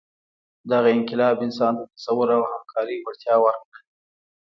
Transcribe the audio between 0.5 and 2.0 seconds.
دغه انقلاب انسان ته د